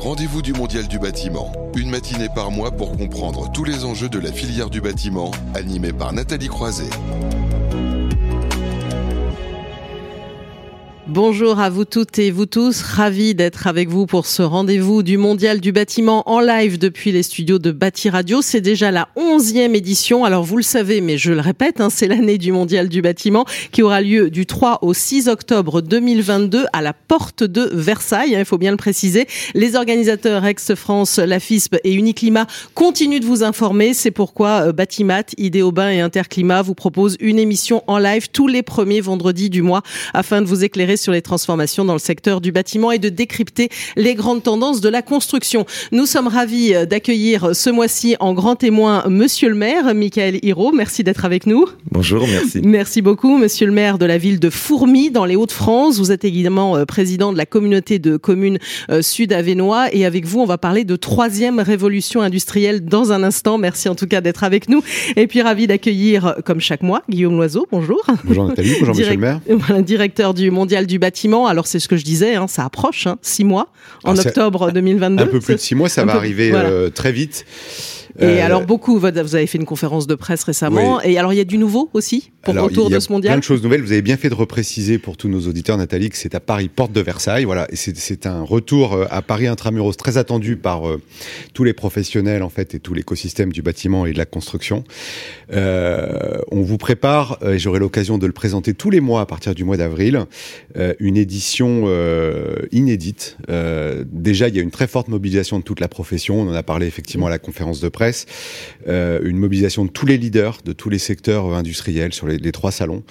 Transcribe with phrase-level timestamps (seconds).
[0.00, 1.52] rendez-vous du Mondial du bâtiment.
[1.76, 5.92] Une matinée par mois pour comprendre tous les enjeux de la filière du bâtiment, animée
[5.92, 6.88] par Nathalie Croiset.
[11.12, 15.18] Bonjour à vous toutes et vous tous, ravi d'être avec vous pour ce rendez-vous du
[15.18, 18.42] Mondial du bâtiment en live depuis les studios de Bâti Radio.
[18.42, 22.06] C'est déjà la onzième édition, alors vous le savez, mais je le répète, hein, c'est
[22.06, 26.80] l'année du Mondial du bâtiment qui aura lieu du 3 au 6 octobre 2022 à
[26.80, 29.26] la porte de Versailles, il faut bien le préciser.
[29.54, 35.24] Les organisateurs Ex-France, la FISP et Uniclimat continuent de vous informer, c'est pourquoi euh, Batimat,
[35.38, 39.82] Idéobain et Interclimat vous proposent une émission en live tous les premiers vendredis du mois
[40.14, 43.68] afin de vous éclairer sur les transformations dans le secteur du bâtiment et de décrypter
[43.96, 45.66] les grandes tendances de la construction.
[45.92, 50.72] Nous sommes ravis d'accueillir ce mois-ci en grand témoin Monsieur le maire, Michael Hiro.
[50.72, 51.66] Merci d'être avec nous.
[51.90, 52.60] Bonjour, merci.
[52.64, 55.98] Merci beaucoup, Monsieur le maire de la ville de Fourmi, dans les Hauts-de-France.
[55.98, 58.58] Vous êtes également euh, président de la communauté de communes
[58.90, 59.94] euh, sud-avenois.
[59.94, 63.58] Et avec vous, on va parler de troisième révolution industrielle dans un instant.
[63.58, 64.82] Merci en tout cas d'être avec nous.
[65.16, 67.66] Et puis ravi d'accueillir, comme chaque mois, Guillaume Loiseau.
[67.70, 68.04] Bonjour.
[68.24, 69.40] Bonjour Nathalie, bonjour Monsieur le maire.
[69.82, 71.46] Directeur du Mondial du bâtiment.
[71.46, 73.68] Alors c'est ce que je disais, hein, ça approche, hein, six mois
[74.04, 75.22] en octobre 2022.
[75.22, 77.44] Un peu plus de six mois, ça va arriver euh, très vite.
[78.20, 81.00] Et euh, alors beaucoup, vous avez fait une conférence de presse récemment.
[81.02, 83.32] Et alors il y a du nouveau aussi pour autour de ce mondial?
[83.32, 83.82] Plein de choses nouvelles.
[83.82, 86.68] Vous avez bien fait de repréciser pour tous nos auditeurs, Nathalie, que c'est à Paris,
[86.68, 87.44] porte de Versailles.
[87.44, 90.82] Voilà, c'est un retour euh, à Paris intramuros très attendu par
[91.54, 94.84] tous les professionnels en fait et tout l'écosystème du bâtiment et de la construction.
[95.50, 99.64] on vous prépare, et j'aurai l'occasion de le présenter tous les mois à partir du
[99.64, 100.26] mois d'avril,
[100.98, 101.88] une édition
[102.72, 103.36] inédite.
[104.06, 106.40] déjà, il y a une très forte mobilisation de toute la profession.
[106.40, 108.09] On en a parlé effectivement à la conférence de presse
[108.88, 112.70] euh, une mobilisation de tous les leaders de tous les secteurs industriels sur les, trois
[112.70, 113.02] salons.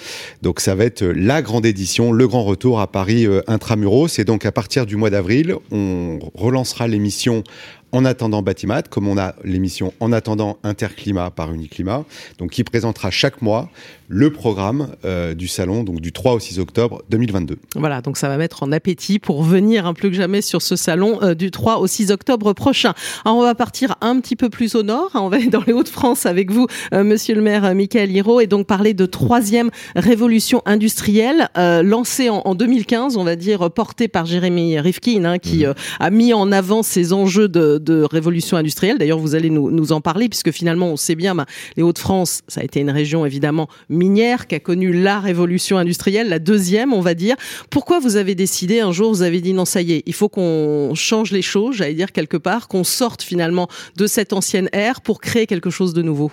[0.41, 4.19] Donc ça va être la grande édition, le grand retour à Paris euh, intramuros.
[4.19, 7.43] Et donc à partir du mois d'avril, on relancera l'émission
[7.91, 12.05] en attendant Batimat, comme on a l'émission En attendant Interclimat par Uniclimat,
[12.37, 13.69] donc qui présentera chaque mois
[14.09, 17.59] le programme euh, du salon, donc du 3 au 6 octobre 2022.
[17.75, 20.75] Voilà, donc ça va mettre en appétit pour venir un plus que jamais sur ce
[20.75, 22.93] salon euh, du 3 au 6 octobre prochain.
[23.23, 25.63] Alors on va partir un petit peu plus au nord, hein, on va aller dans
[25.65, 29.69] les Hauts-de-France avec vous, euh, monsieur le maire Michael Hiro, et donc parler de troisième
[29.95, 35.73] révolution industrielle lancée en, 2015, on va dire portée par Jérémy Rifkin, hein, qui mmh.
[35.99, 38.97] a mis en avant ces enjeux de, de révolution industrielle.
[38.97, 41.45] D'ailleurs, vous allez nous, en parler, puisque finalement, on sait bien, bah,
[41.77, 46.29] les Hauts-de-France, ça a été une région évidemment minière qui a connu la révolution industrielle,
[46.29, 47.35] la deuxième, on va dire.
[47.69, 50.29] Pourquoi vous avez décidé un jour, vous avez dit non, ça y est, il faut
[50.29, 55.01] qu'on change les choses, j'allais dire quelque part, qu'on sorte finalement de cette ancienne ère
[55.01, 56.31] pour créer quelque chose de nouveau?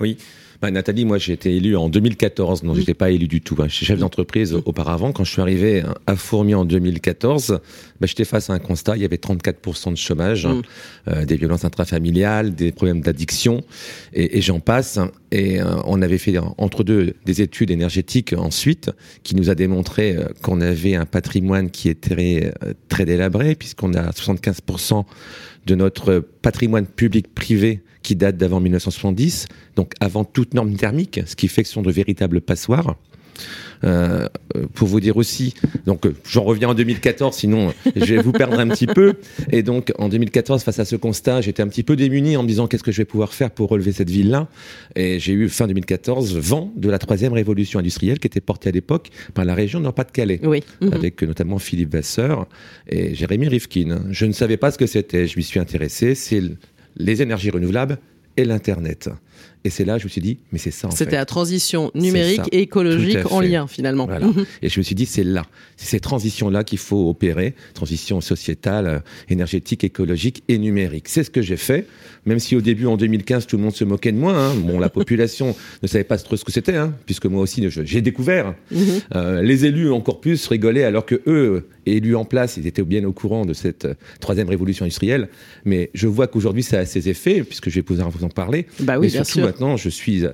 [0.00, 0.16] Oui.
[0.60, 3.56] Bah, Nathalie, moi j'ai été élu en 2014, non, j'étais pas élu du tout.
[3.60, 3.66] Hein.
[3.68, 5.10] Je suis chef d'entreprise auparavant.
[5.10, 7.60] Quand je suis arrivé à Fourmi en 2014,
[8.00, 10.62] bah, j'étais face à un constat, il y avait 34% de chômage, mm.
[11.08, 13.62] euh, des violences intrafamiliales, des problèmes d'addiction,
[14.12, 14.98] et, et j'en passe.
[15.32, 18.90] Et euh, on avait fait entre deux des études énergétiques ensuite,
[19.22, 22.52] qui nous a démontré euh, qu'on avait un patrimoine qui était très,
[22.88, 25.04] très délabré, puisqu'on a 75%
[25.66, 31.48] de notre patrimoine public-privé qui date d'avant 1970, donc avant toute norme thermique, ce qui
[31.48, 32.96] fait que ce sont de véritables passoires.
[33.84, 34.28] Euh,
[34.74, 35.54] pour vous dire aussi,
[35.86, 39.14] donc j'en reviens en 2014, sinon je vais vous perdre un petit peu.
[39.50, 42.48] Et donc en 2014, face à ce constat, j'étais un petit peu démuni en me
[42.48, 44.48] disant qu'est-ce que je vais pouvoir faire pour relever cette ville-là?
[44.96, 48.72] Et j'ai eu fin 2014 vent de la troisième révolution industrielle qui était portée à
[48.72, 50.62] l'époque par la région Nord-Pas-de-Calais, oui.
[50.80, 50.92] Mhm.
[50.92, 52.46] avec notamment Philippe Vasseur
[52.88, 54.02] et Jérémy Rifkin.
[54.10, 56.14] Je ne savais pas ce que c'était, je m'y suis intéressé.
[56.14, 56.42] C'est
[56.96, 57.98] les énergies renouvelables
[58.36, 59.08] et l'Internet.
[59.64, 60.88] Et c'est là je me suis dit, mais c'est ça.
[60.90, 64.06] C'était la transition numérique et écologique en lien finalement.
[64.06, 64.44] Mhm.
[64.62, 65.44] et je me suis dit, c'est là,
[65.76, 68.98] c'est ces transitions-là qu'il faut opérer, transition sociétale, euh,
[69.28, 71.08] énergétique, écologique et numérique.
[71.08, 71.86] C'est ce que j'ai fait,
[72.26, 74.36] même si au début, en 2015, tout le monde se moquait de moi.
[74.36, 74.54] Hein.
[74.54, 78.00] Bon, la population ne savait pas trop ce que c'était, hein, puisque moi aussi, j'ai
[78.00, 78.54] découvert.
[78.70, 78.80] Mhm.
[79.14, 83.04] Euh, les élus encore plus rigolaient, alors que eux, élus en place, ils étaient bien
[83.04, 85.28] au courant de cette euh, troisième révolution industrielle.
[85.64, 88.66] Mais je vois qu'aujourd'hui, ça a ses effets, puisque je vais pouvoir vous en parler.
[88.80, 90.24] Bah oui, bien sûr maintenant, je suis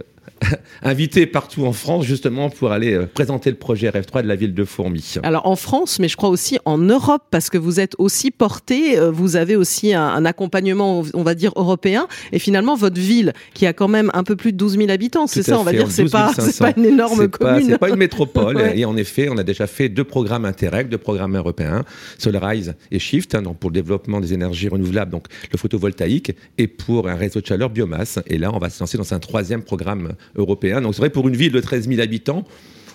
[0.82, 4.54] invité partout en France justement pour aller euh, présenter le projet RF3 de la ville
[4.54, 5.14] de Fourmi.
[5.22, 8.98] Alors en France, mais je crois aussi en Europe, parce que vous êtes aussi porté,
[8.98, 13.66] euh, vous avez aussi un, accompagnement, on va dire, européen, et finalement votre ville, qui
[13.66, 15.90] a quand même un peu plus de 12 000 habitants, c'est ça, on va dire,
[15.90, 17.66] c'est pas, pas une énorme commune.
[17.70, 20.98] C'est pas une métropole, et en effet, on a déjà fait deux programmes Interreg, deux
[20.98, 21.84] programmes européens,
[22.18, 26.66] Solarize et Shift, hein, donc pour le développement des énergies renouvelables, donc le photovoltaïque, et
[26.66, 28.18] pour un réseau de chaleur biomasse.
[28.26, 30.80] Et là, on va se lancer dans un troisième programme européen.
[30.80, 32.44] Donc c'est vrai, pour une ville de 13 000 habitants,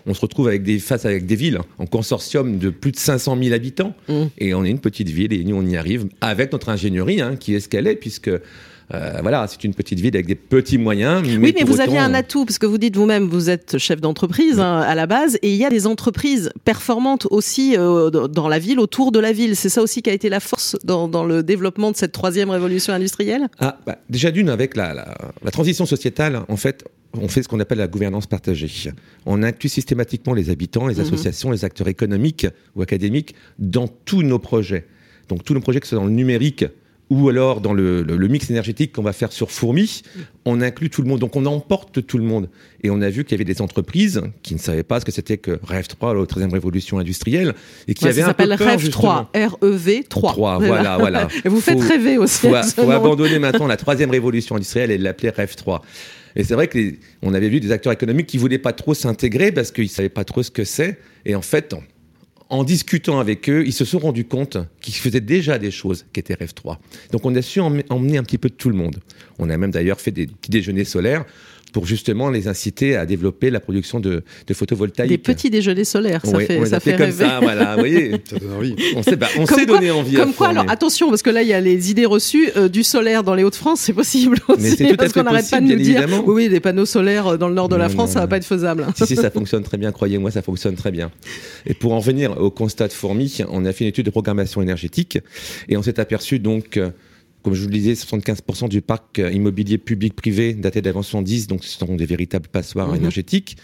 [0.05, 3.37] on se retrouve avec des, face avec des villes en consortium de plus de 500
[3.41, 3.93] 000 habitants.
[4.07, 4.13] Mmh.
[4.39, 7.35] Et on est une petite ville et nous, on y arrive avec notre ingénierie hein,
[7.35, 8.31] qui est ce qu'elle est, puisque
[8.93, 11.21] euh, voilà, c'est une petite ville avec des petits moyens.
[11.25, 14.01] Mais oui, mais vous aviez un atout, parce que vous dites vous-même, vous êtes chef
[14.01, 18.49] d'entreprise hein, à la base, et il y a des entreprises performantes aussi euh, dans
[18.49, 19.55] la ville, autour de la ville.
[19.55, 22.49] C'est ça aussi qui a été la force dans, dans le développement de cette troisième
[22.49, 23.47] révolution industrielle?
[23.59, 26.83] Ah, bah, déjà d'une, avec la, la, la transition sociétale, en fait,
[27.13, 28.69] on fait ce qu'on appelle la gouvernance partagée.
[29.25, 31.01] On inclut systématiquement les habitants, les Mhm.
[31.01, 34.85] associations, les acteurs économiques ou académiques dans tous nos projets.
[35.29, 36.65] Donc tous nos projets, que ce soit dans le numérique
[37.09, 40.01] ou alors dans le, le- le mix énergétique qu'on va faire sur Fourmi,
[40.45, 41.19] on inclut tout le monde.
[41.19, 42.47] Donc on emporte tout le monde.
[42.83, 45.11] Et on a vu qu'il y avait des entreprises qui ne savaient pas ce que
[45.11, 47.53] c'était que REV 3, la troisième révolution industrielle,
[47.89, 49.01] et qui Ouais, avaient Ça un peu s'appelle peur, REV justement.
[49.25, 50.31] 3, R-E-V 3.
[50.31, 51.27] Trois, voilà, voilà.
[51.45, 52.47] Et vous faites Faut- rêver aussi.
[52.47, 52.91] faut, ce faut nom.
[52.91, 55.81] abandonner maintenant la troisième révolution industrielle et l'appeler REV 3.
[56.35, 59.51] Et c'est vrai que on avait vu des acteurs économiques qui voulaient pas trop s'intégrer
[59.51, 60.99] parce qu'ils savaient pas trop ce que c'est.
[61.25, 61.75] Et en fait,
[62.49, 66.19] en, discutant avec eux, ils se sont rendus compte qu'ils faisaient déjà des choses qui
[66.19, 66.79] étaient REV 3.
[67.11, 68.97] Donc on a su emmener, emmener un petit peu de tout le monde.
[69.39, 71.25] On a même d'ailleurs fait des petits déjeuners solaires
[71.71, 75.09] pour justement les inciter à développer la production de, de photovoltaïque.
[75.09, 77.25] Des petits déjeuners solaires, ça Ouais, fait, on ça fait comme rêver.
[77.25, 78.11] ça, voilà, vous voyez.
[78.29, 78.75] Ça donne envie.
[78.95, 79.27] On s'est bah,
[79.67, 80.59] donné envie à Comme quoi, former.
[80.61, 83.35] alors attention, parce que là, il y a les idées reçues euh, du solaire dans
[83.35, 84.61] les Hauts-de-France, c'est possible aussi.
[84.61, 86.23] Mais c'est tout à parce fait qu'on n'arrête pas de possible, nous dire, évidemment.
[86.27, 88.19] oui, oui, des panneaux solaires euh, dans le nord de la Non, France, non, ça
[88.19, 88.29] va non.
[88.29, 88.85] pas être faisable.
[88.95, 91.09] Si, si, ça fonctionne très bien, croyez-moi, ça fonctionne très bien.
[91.65, 94.61] Et pour en venir au constat de Fourmi, on a fait une étude de programmation
[94.61, 95.19] énergétique
[95.69, 96.89] et on s'est aperçu donc, euh,
[97.43, 101.63] comme je vous le disais, 75% du parc euh, immobilier public-privé daté d'avant 110, donc
[101.63, 102.95] ce sont des véritables passoires Mhm.
[102.97, 103.57] énergétiques.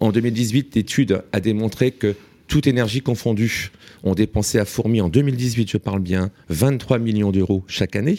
[0.00, 2.14] En 2018, l'étude a démontré que
[2.48, 3.70] toute énergie confondue,
[4.02, 8.18] on dépensait à Fourmi en 2018, je parle bien, 23 millions d'euros chaque année.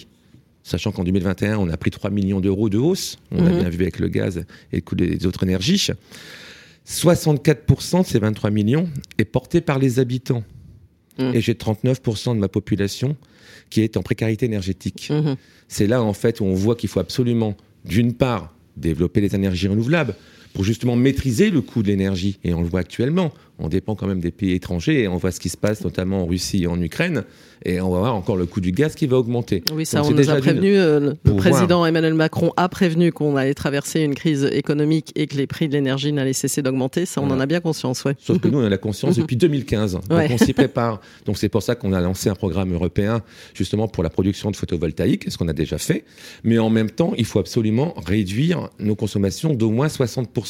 [0.64, 3.18] Sachant qu'en 2021, on a pris 3 millions d'euros de hausse.
[3.32, 3.60] On l'a Mhm.
[3.60, 5.90] bien vu avec le gaz et le coût des autres énergies.
[6.86, 10.44] 64% de ces 23 millions est porté par les habitants.
[11.20, 11.32] Mm.
[11.36, 13.16] Et j'ai 39% de ma population
[13.74, 15.10] qui est en précarité énergétique.
[15.10, 15.36] Mhm.
[15.68, 19.68] C'est là, en fait, où on voit qu'il faut absolument, d'une part, développer les énergies
[19.68, 20.14] renouvelables
[20.54, 22.40] pour justement maîtriser le coût de l'énergie.
[22.44, 23.32] Et on le voit actuellement.
[23.60, 26.24] On dépend quand même des pays étrangers et on voit ce qui se passe notamment
[26.24, 27.24] en Russie et en Ukraine.
[27.66, 29.64] Et on va voir encore le coût du gaz qui va augmenter.
[29.74, 30.76] Oui, ça, Donc, on nous a prévenu.
[30.76, 35.38] euh, le président Emmanuel Macron a prévenu qu'on allait traverser une crise économique et que
[35.38, 37.06] les prix de l'énergie n'allaient cesser d'augmenter.
[37.06, 37.40] Ça, on Voilà.
[37.40, 38.16] en a bien conscience, ouais.
[38.20, 39.94] Sauf que nous, on a la conscience depuis 2015.
[39.94, 40.28] Donc, Ouais.
[40.32, 41.00] on s'y prépare.
[41.26, 43.22] Donc, c'est pour ça qu'on a lancé un programme européen,
[43.54, 46.04] justement, pour la production de photovoltaïque, ce qu'on a déjà fait.
[46.44, 50.43] Mais en même temps, il faut absolument réduire nos consommations d'au moins 60%.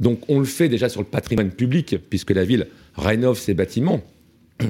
[0.00, 4.02] Donc, on le fait déjà sur le patrimoine public, puisque la ville rénove ses bâtiments.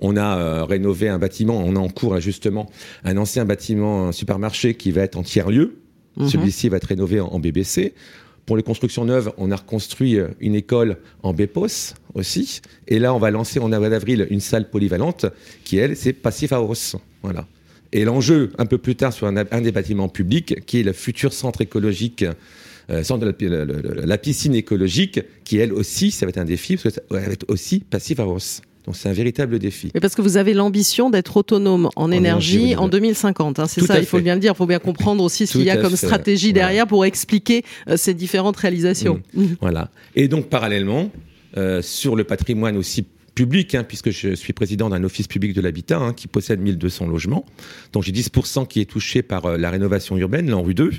[0.00, 2.70] On a euh, rénové un bâtiment, on a en cours, là, justement,
[3.02, 5.80] un ancien bâtiment, un supermarché qui va être en tiers-lieu.
[6.16, 6.28] Mhm.
[6.28, 7.94] Celui-ci va être rénové en, en BBC.
[8.46, 12.60] Pour les constructions neuves, on a reconstruit euh, une école en BEPOS aussi.
[12.86, 15.26] Et là, on va lancer en avril une salle polyvalente
[15.64, 16.96] qui, elle, c'est Passif House.
[17.22, 17.46] Voilà.
[17.92, 20.92] Et l'enjeu, un peu plus tard, sur un, un des bâtiments publics, qui est le
[20.92, 22.24] futur centre écologique,
[22.90, 26.26] euh, centre de la, pi- le- le- le- la piscine écologique, qui, elle aussi, ça
[26.26, 28.60] va être un défi, parce que ça va être aussi Passif House.
[28.86, 29.90] Donc, c'est un véritable défi.
[29.94, 33.58] Mais parce que vous avez l'ambition d'être autonome en, énergie énergie en 2050.
[33.58, 34.22] hein, c'est ça, à il faut fait.
[34.22, 34.52] bien le dire.
[34.54, 36.06] Il faut bien comprendre aussi ce qu'il y a à comme fait.
[36.06, 36.66] stratégie Voilà.
[36.68, 39.20] derrière pour expliquer euh, ces différentes réalisations.
[39.34, 39.56] Mhm.
[39.60, 39.90] Voilà.
[40.16, 41.10] Et donc, parallèlement,
[41.58, 45.60] euh, sur le patrimoine aussi public, hein, puisque je suis président d'un office public de
[45.60, 47.44] l'habitat hein, qui possède 1200 logements,
[47.92, 50.90] donc j'ai 10% qui est touché par euh, la rénovation urbaine, l'ANRU 2,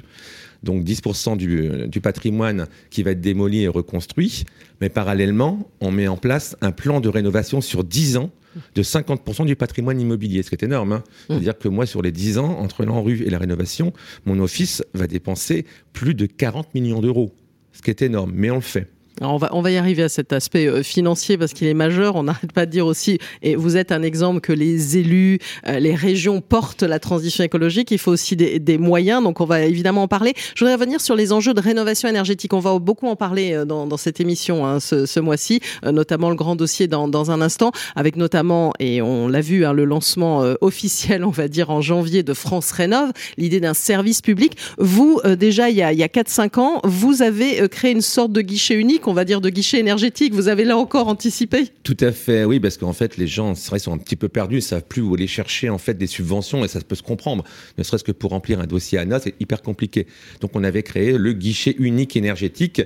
[0.64, 4.44] donc 10% du, du patrimoine qui va être démoli et reconstruit,
[4.82, 8.30] mais parallèlement, on met en place un plan de rénovation sur 10 ans
[8.76, 10.94] de 50% du patrimoine immobilier, ce qui est énorme.
[10.94, 11.04] hein.
[11.28, 13.94] C'est-à-dire que moi, sur les 10 ans, entre l'ANRU et la rénovation,
[14.26, 17.32] mon office va dépenser plus de 40 millions d'euros,
[17.74, 18.88] ce qui est énorme, mais on le fait.
[19.22, 22.16] On va, on va y arriver à cet aspect euh, financier parce qu'il est majeur.
[22.16, 25.80] On n'arrête pas de dire aussi, et vous êtes un exemple que les élus, euh,
[25.80, 27.92] les régions portent la transition écologique.
[27.92, 29.22] Il faut aussi des, des moyens.
[29.24, 30.34] Donc, on va évidemment en parler.
[30.56, 32.54] Je voudrais revenir sur les enjeux de rénovation énergétique.
[32.54, 36.30] On va beaucoup en parler euh, dans, dans cette émission hein, ce, ce mois-ci, notamment
[36.30, 39.86] le grand dossier dans, dans un instant, avec notamment, et on l'a vu, hein, le
[39.86, 44.56] lancement officiel, on va dire en janvier, de France Rénove, l'idée d'un service public.
[44.78, 48.32] Vous, déjà, il y a, il y a 4-5 ans, vous avez créé une sorte
[48.32, 50.34] de guichet unique, on va dire de guichet énergétique.
[50.34, 51.66] Vous avez là encore anticipé?
[51.84, 54.30] Tout à fait, oui, parce qu'en fait, les gens, c'est vrai, sont un petit peu
[54.30, 57.04] perdus, ils savent plus où aller chercher en fait des subventions, et ça peut se
[57.04, 57.44] comprendre.
[57.78, 60.08] Ne serait-ce que pour remplir un dossier ANA, c'est hyper compliqué.
[60.42, 62.82] Donc, on avait créé le guichet unique énergétique,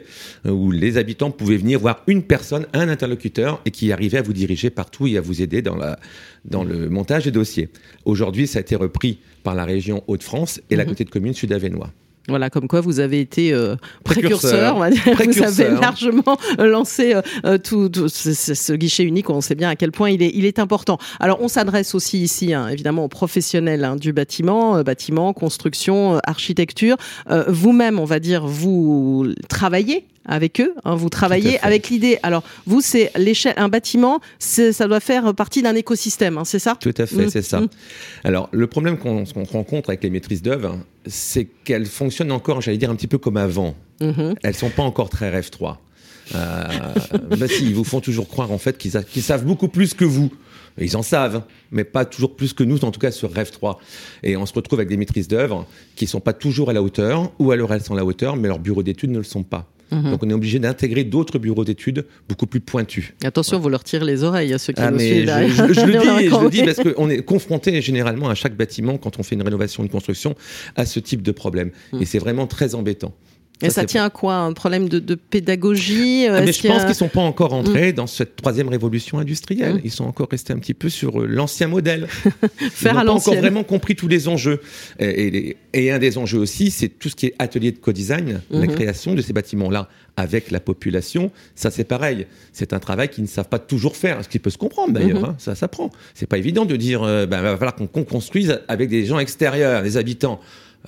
[0.45, 4.21] euh, où les habitants pouvaient venir voir une personne, un interlocuteur, et qui arrivait à
[4.21, 5.99] vous diriger partout et à vous aider dans la
[6.45, 7.69] dans le montage des dossiers.
[8.03, 10.89] Aujourd'hui, ça a été repris par la région Hauts-de-France et la Mhm.
[10.89, 11.91] côté de commune Sud-Avenois.
[12.29, 13.75] Voilà, comme quoi vous avez été euh,
[14.05, 14.39] Précurseur.
[14.39, 15.01] précurseur, on va dire.
[15.27, 19.29] vous avez largement euh, lancé euh, euh, tout, tout ce, ce- ce guichet unique.
[19.29, 20.97] On sait bien à quel point il est, il est important.
[21.19, 26.15] Alors, on s'adresse aussi ici, hein, évidemment, aux professionnels hein, du bâtiment, euh, bâtiment, construction,
[26.15, 26.95] euh, architecture.
[27.29, 32.19] Euh, Vous-même, on va dire, vous travaillez avec eux, hein, vous travaillez avec l'idée.
[32.23, 36.77] Alors, vous, c'est l'échelle, un bâtiment, ça doit faire partie d'un écosystème, hein, c'est ça?
[36.79, 37.61] Tout à fait, Mm, c'est ça.
[37.61, 37.67] mm.
[38.23, 42.89] Alors, le problème qu'on rencontre avec les maîtrises d'œuvre, c'est qu'elles fonctionnent encore, j'allais dire,
[42.89, 43.75] un petit peu comme avant.
[44.01, 44.35] Mhm.
[44.43, 45.79] Elles sont pas encore très rêve 3.
[46.35, 46.63] Euh,
[47.37, 48.91] bah si, ils vous font toujours croire en fait qu'ils
[49.23, 50.31] savent beaucoup plus que vous.
[50.79, 53.79] Ils en savent, mais pas toujours plus que nous, en tout cas sur Rêve 3.
[54.23, 57.31] Et on se retrouve avec des maîtrises d'œuvre qui sont pas toujours à la hauteur,
[57.37, 59.67] ou alors elles sont à la hauteur, mais leurs bureaux d'études ne le sont pas.
[59.91, 60.11] Mhm.
[60.11, 63.13] Donc on est obligé d'intégrer d'autres bureaux d'études beaucoup plus pointus.
[63.23, 65.49] Attention, vous leur tirez les oreilles à ceux qui Ah, nous suivent je, derrière.
[65.67, 68.97] je- je le dis, je le dis parce qu'on est confronté généralement à chaque bâtiment
[68.97, 70.35] quand on fait une rénovation, une construction,
[70.75, 71.71] à ce type de problème.
[71.91, 72.01] Mm.
[72.01, 73.13] Et c'est vraiment très embêtant.
[73.61, 76.71] Et ça tient à quoi Un problème de, de pédagogie Ah, mais Est-ce je a-
[76.73, 79.75] pense qu'ils sont pas encore entrés dans cette troisième révolution industrielle.
[79.75, 79.81] Mm.
[79.85, 82.07] Ils sont encore restés un petit peu sur euh, l'ancien modèle.
[82.61, 84.59] Ils Faire n'ont à pas encore vraiment compris tous les enjeux.
[84.99, 87.77] Et, et les- et un des enjeux aussi, c'est tout ce qui est atelier de
[87.77, 88.75] co-design, la Mhm.
[88.75, 91.31] création de ces bâtiments-là avec la population.
[91.55, 92.27] Ça, c'est pareil.
[92.51, 95.23] C'est un travail qu'ils ne savent pas toujours faire, ce qui peut se comprendre d'ailleurs.
[95.25, 95.35] Hein.
[95.39, 95.89] ça s'apprend.
[96.13, 99.19] C'est pas évident de dire, euh, ben, va falloir qu'on qu'on construise avec des gens
[99.19, 100.39] extérieurs, des habitants.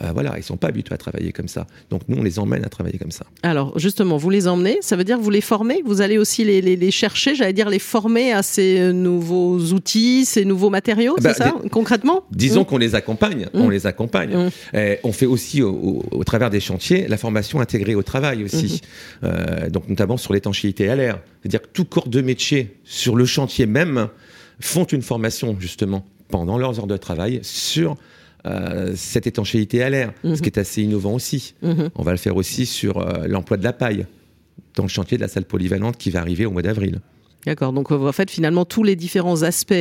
[0.02, 1.68] Euh, voilà, ils sont pas habitués à travailler comme ça.
[1.90, 3.26] Donc nous, on les emmène à travailler comme ça.
[3.44, 5.82] Alors, justement, vous les emmenez, ça veut dire que vous les formez?
[5.86, 9.58] Vous allez aussi les, les- les chercher, j'allais dire les former à ces euh, nouveaux
[9.74, 12.24] outils, ces nouveaux matériaux, Bah, c'est ça Concrètement?
[12.32, 12.66] Disons Mm.
[12.66, 14.36] qu'on les accompagne, on les accompagne.
[14.36, 14.50] Mm.
[14.76, 18.44] Euh, on fait aussi au, au- au travers des chantiers la formation intégrée au travail
[18.44, 18.82] aussi.
[19.24, 21.20] Euh, donc notamment sur l'étanchéité à l'air.
[21.42, 24.10] C'est-à-dire que tout corps de métier sur le chantier même
[24.60, 27.96] font une formation justement pendant leurs heures de travail sur
[28.46, 30.36] euh, cette étanchéité à l'air, Mhm.
[30.36, 31.56] ce qui est assez innovant aussi.
[31.62, 31.90] Mhm.
[31.96, 34.06] On va le faire aussi sur euh, l'emploi de la paille
[34.76, 37.00] dans le chantier de la salle polyvalente qui va arriver au mois d'avril.
[37.46, 39.74] D'accord, donc euh, en fait, finalement, tous les différents aspects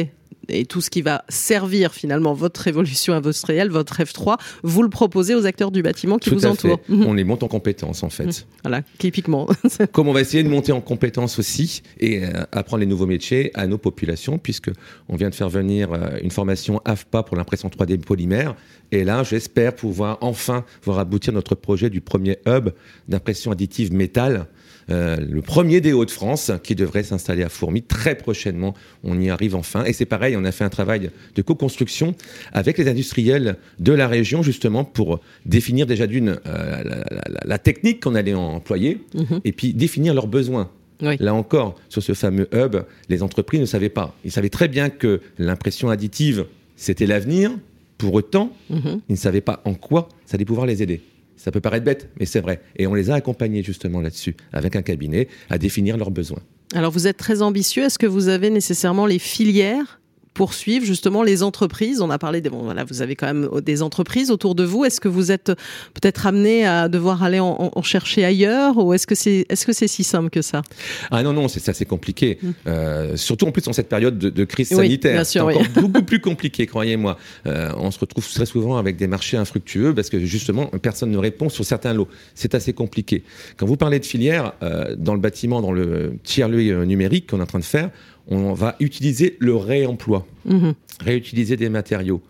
[0.49, 5.35] et tout ce qui va servir finalement votre révolution industrielle, votre F3, vous le proposez
[5.35, 6.81] aux acteurs du bâtiment qui Tout vous entourent.
[6.89, 7.07] Mhm.
[7.07, 8.47] On les monte en compétences en fait.
[8.63, 9.49] Voilà, typiquement.
[9.93, 13.51] Comme on va essayer de monter en compétences aussi et euh, apprendre les nouveaux métiers
[13.55, 14.71] à nos populations, puisque
[15.09, 18.55] on vient de faire venir euh, une formation AFPA pour l'impression 3D polymère.
[18.93, 22.71] Et là, j'espère pouvoir enfin voir aboutir notre projet du premier hub
[23.09, 24.47] d'impression additive métal.
[24.91, 28.75] Euh, le premier des Hauts-de-France qui devrait s'installer à Fourmi très prochainement.
[29.03, 29.85] On y arrive enfin.
[29.85, 32.15] Et c'est pareil, on a fait un travail de co-construction
[32.53, 37.41] avec les industriels de la région justement pour définir déjà d'une euh, la, la- la-
[37.45, 39.41] la technique qu'on allait employer Mhm.
[39.45, 40.71] et puis définir leurs besoins.
[41.03, 41.17] Oui.
[41.19, 42.77] Là encore, sur ce fameux hub,
[43.09, 44.15] les entreprises ne savaient pas.
[44.25, 47.51] Ils savaient très bien que l'impression additive, c'était l'avenir.
[47.99, 49.01] Pour autant, Mhm.
[49.09, 51.01] ils ne savaient pas en quoi ça allait pouvoir les aider.
[51.37, 52.61] Ça peut paraître bête, mais c'est vrai.
[52.77, 56.41] Et on les a accompagnés justement là-dessus, avec un cabinet, à définir leurs besoins.
[56.75, 57.85] Alors, vous êtes très ambitieux.
[57.85, 60.01] Est-ce que vous avez nécessairement les filières
[60.35, 63.49] pour suivre justement les entreprises On a parlé des bon, voilà, vous avez quand même
[63.63, 64.85] des entreprises autour de vous.
[64.85, 65.53] Est-ce que vous êtes
[65.95, 69.89] peut-être amené à devoir aller en, chercher ailleurs, ou est-ce que c'est est-ce que c'est
[69.89, 70.63] si simple que ça?
[71.11, 72.39] Ah non, non, c'est ça, c'est compliqué.
[72.67, 74.81] Euh, surtout en plus en cette période de, de crise Mm.
[74.81, 75.13] Oui, sanitaire.
[75.13, 75.55] bien c'est sûr, oui.
[75.55, 77.19] encore beaucoup plus compliqué, croyez-moi.
[77.47, 81.19] Euh, on se retrouve très souvent avec des marchés infructueux parce que justement, personne ne
[81.19, 82.09] répond sur certains lots.
[82.35, 83.23] C'est assez compliqué.
[83.57, 87.39] Quand vous parlez de filière, euh, dans le bâtiment, dans le tiers-lieu euh, numérique qu'on
[87.39, 87.91] est en train de faire,
[88.29, 90.75] on va utiliser le réemploi, Mhm.
[91.01, 92.23] réutiliser des matériaux.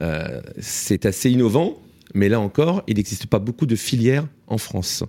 [0.00, 1.80] Euh, c'est assez innovant,
[2.14, 5.04] mais là encore, il n'existe pas beaucoup de filières en France.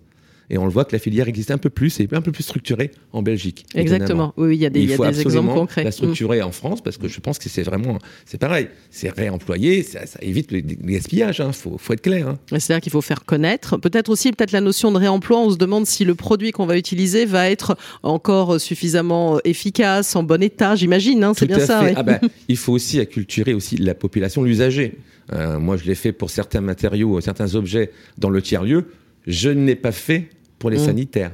[0.50, 2.44] Et on le voit que la filière existe un peu plus et un peu plus
[2.44, 3.66] structurée en Belgique.
[3.76, 4.34] Exactement.
[4.38, 5.84] Oui, il y a des, Il y a faut des exemples concrets.
[5.84, 5.92] la Mm.
[5.92, 10.06] structurer en France parce que je pense que c'est vraiment, c'est pareil, c'est réemployé, ça,
[10.06, 12.28] ça évite le, gaspillage, hein, faut, faut être clair.
[12.30, 12.38] hein.
[12.52, 13.78] C'est-à-dire qu'il faut faire connaître.
[13.78, 15.40] Peut-être aussi peut-être la notion de réemploi.
[15.40, 20.24] On se demande si le produit qu'on va utiliser va être encore suffisamment efficace, en
[20.24, 20.76] bon état.
[20.76, 21.24] J'imagine.
[21.24, 21.84] Hein, c'est bien ça.
[21.84, 21.92] oui.
[21.96, 24.94] Ah ben, il faut aussi acculturer aussi la population, l'usager.
[25.34, 28.86] Euh, moi, je l'ai fait pour certains matériaux, certains objets dans le tiers lieu.
[29.26, 30.86] Je ne l'ai pas fait pour les Mm.
[30.86, 31.32] sanitaires.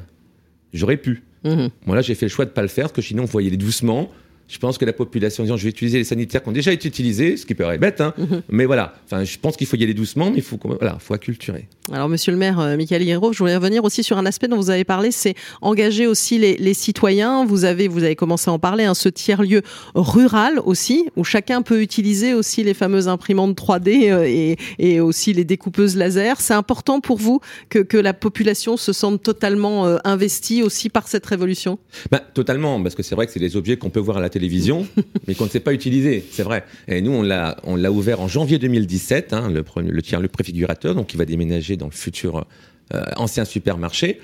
[0.74, 1.24] J'aurais pu.
[1.44, 1.70] Mhm.
[1.86, 3.50] Moi, là, j'ai fait le choix de pas le faire parce que sinon, on voyait
[3.50, 4.10] les doucement.
[4.48, 6.88] Je pense que la population disant je vais utiliser les sanitaires qui ont déjà été
[6.88, 8.42] utilisés, ce qui paraît bête, hein, Mhm.
[8.50, 8.94] mais voilà.
[9.06, 11.68] Enfin, je pense qu'il faut y aller doucement, mais il faut, voilà, faut acculturer.
[11.92, 14.56] Alors, Monsieur le maire, euh, Michael Hiro, je voulais revenir aussi sur un aspect dont
[14.56, 17.44] vous avez parlé, c'est engager aussi les, les citoyens.
[17.46, 19.64] Vous avez, vous avez commencé à en parler, hein, ce tiers-lieu
[19.94, 25.34] rural aussi, où chacun peut utiliser aussi les fameuses imprimantes 3D euh, et, et aussi
[25.34, 26.40] les découpeuses laser.
[26.40, 31.10] C'est important pour vous que, que la population se sente totalement euh, investie aussi par
[31.10, 31.80] cette révolution?
[32.12, 34.30] Bah, totalement, parce que c'est vrai que c'est des objets qu'on peut voir à la
[34.30, 34.88] télévision,
[35.28, 36.64] mais qu'on ne sait pas utiliser, c'est vrai.
[36.88, 40.30] Et nous, on l'a, on l'a ouvert en janvier 2017, hein, le, le tiers le
[40.30, 42.46] préfigurateur, donc il va déménager dans le futur
[42.94, 44.20] euh, ancien supermarché.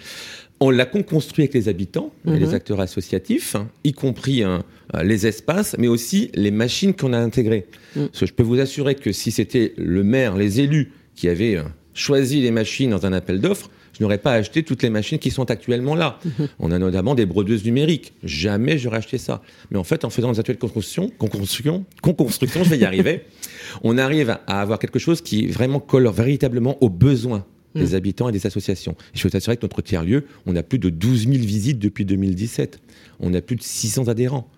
[0.60, 2.54] On l'a construit avec les habitants et les Mhm.
[2.54, 4.64] acteurs associatifs, hein, y compris hein,
[4.96, 7.66] euh, les espaces, mais aussi les machines qu'on a intégrées.
[7.96, 11.56] Parce que je peux vous assurer que si c'était le maire, les élus qui avaient
[11.56, 11.64] euh,
[11.94, 15.30] choisi les machines dans un appel d'offres, je n'aurais pas acheté toutes les machines qui
[15.30, 16.20] sont actuellement là.
[16.60, 18.14] On a notamment des brodeuses numériques.
[18.24, 19.42] Jamais j'aurais acheté ça.
[19.72, 23.24] Mais en fait, en faisant des ateliers de construction, construction, construction, je vais y arriver,
[23.84, 28.32] on arrive à avoir quelque chose qui vraiment colle véritablement aux besoins des habitants et
[28.32, 28.96] des associations.
[29.14, 32.06] Et je peux t'assurer que notre tiers-lieu, on a plus de 12 000 visites depuis
[32.06, 32.80] 2017.
[33.20, 34.50] On a plus de 600 adhérents,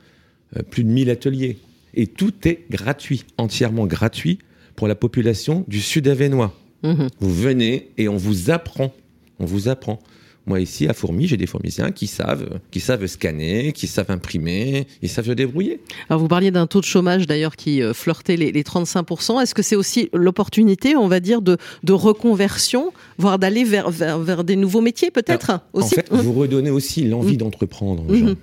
[0.56, 1.58] euh, plus de 1000 ateliers.
[1.94, 4.40] Et tout est gratuit, entièrement gratuit
[4.76, 6.56] pour la population du sud avenois.
[6.84, 7.10] Mhm.
[7.20, 8.94] Vous venez et on vous apprend.
[9.42, 10.00] On vous apprend.
[10.48, 14.88] Moi, ici, à Fourmi, j'ai des fourmisiens qui savent, qui savent scanner, qui savent imprimer,
[15.04, 15.82] ils savent se débrouiller.
[16.10, 19.40] Alors vous parliez d'un taux de chômage d'ailleurs qui euh, flirtait les, les 35%.
[19.42, 24.18] Est-ce que c'est aussi l'opportunité, on va dire, de, de reconversion, voire d'aller vers, vers,
[24.20, 28.30] vers des nouveaux métiers peut-être aussi En fait, vous redonnez aussi l'envie d'entreprendre aux Mhm.
[28.30, 28.36] gens.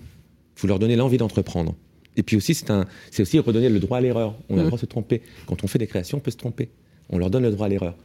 [0.60, 1.74] Vous leur donnez l'envie d'entreprendre.
[2.16, 4.34] Et puis aussi, c'est aussi redonner le droit à l'erreur.
[4.48, 5.20] On a le droit de se tromper.
[5.46, 6.68] Quand on fait des créations, on peut se tromper.
[7.10, 7.96] On leur donne le droit à l'erreur.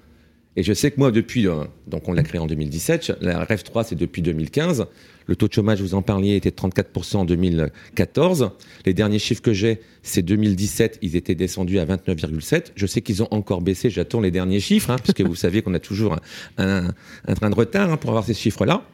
[0.56, 3.64] Et je sais que moi, depuis, euh, donc on l'a créé en 2017, la REF
[3.64, 4.86] 3, c'est depuis 2015.
[5.26, 8.52] Le taux de chômage, vous en parliez, était de 34% en 2014.
[8.86, 12.72] Les derniers chiffres que j'ai, c'est 2017, ils étaient descendus à 29,7.
[12.76, 15.74] Je sais qu'ils ont encore baissé, j'attends les derniers chiffres, hein, puisque vous savez qu'on
[15.74, 16.18] a toujours
[16.58, 16.90] un,
[17.36, 18.86] train de retard hein, pour avoir ces chiffres-là.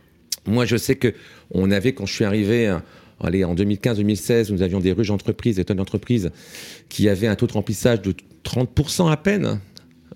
[0.45, 1.13] Moi, je sais que
[1.51, 2.77] on avait, quand je suis arrivé, euh,
[3.19, 6.31] allez, en 2015-2016, nous avions des ruches d'entreprises, des tonnes d'entreprises
[6.87, 8.13] qui avaient un taux de remplissage de
[8.43, 9.59] 30% à peine.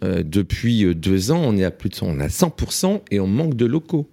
[0.03, 3.19] Euh, depuis euh, deux ans, on est à plus de 100, on à 100% et
[3.19, 4.07] on manque de locaux.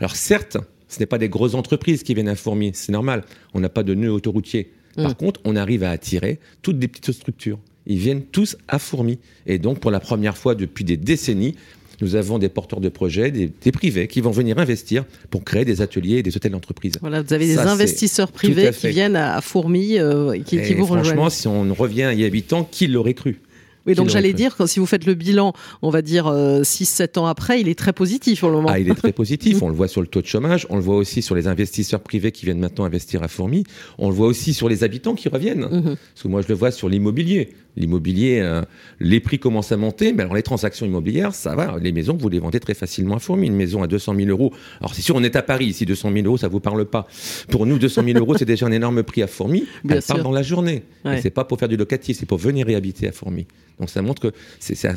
[0.00, 0.56] Alors certes,
[0.88, 3.24] ce n'est pas des grosses entreprises qui viennent à Fourmi, c'est normal.
[3.54, 4.70] On n'a pas de nœud autoroutier.
[4.96, 5.14] Par Mm.
[5.14, 7.58] contre, on arrive à attirer toutes des petites structures.
[7.86, 9.18] Ils viennent tous à Fourmi.
[9.46, 11.54] Et donc, pour la première fois depuis des décennies,
[12.00, 15.64] nous avons des porteurs de projets, des, des privés qui vont venir investir pour créer
[15.64, 16.92] des ateliers et des hôtels d'entreprise.
[17.00, 20.60] Voilà, vous avez des Ça, investisseurs privés qui viennent à, à Fourmi, euh, et qui,
[20.60, 21.30] qui vous franchement, rejoignent.
[21.30, 23.40] si on revient à y habitant, qui l'aurait cru?
[23.86, 27.26] Oui, donc j'allais dire que si vous faites le bilan, on va dire 6-7 ans
[27.26, 28.68] après, il est très positif pour le moment.
[28.70, 29.62] Ah, il est très positif.
[29.62, 32.00] On le voit sur le taux de chômage, on le voit aussi sur les investisseurs
[32.00, 33.64] privés qui viennent maintenant investir à Fourmi,
[33.98, 35.66] on le voit aussi sur les habitants qui reviennent.
[35.70, 35.96] Mhm.
[35.96, 37.50] Parce que moi, je le vois sur l'immobilier.
[37.76, 38.62] L'immobilier, euh,
[39.00, 41.76] les prix commencent à monter, mais alors les transactions immobilières, ça va.
[41.80, 43.48] Les maisons, vous les vendez très facilement à Fourmi.
[43.48, 44.52] Une maison à 200 000 euros.
[44.80, 45.66] Alors, c'est sûr, on est à Paris.
[45.66, 47.08] Ici, 200 000 euros, ça vous parle pas.
[47.48, 49.64] Pour nous, 200 000 euros, c'est déjà un énorme prix à Fourmi.
[49.82, 50.24] Bien Elle part sûr.
[50.24, 50.84] dans la journée.
[51.04, 51.18] Ouais.
[51.18, 53.46] Et c'est pas pour faire du locatif, c'est pour venir y habiter à Fourmi.
[53.80, 54.94] Donc, ça montre que ça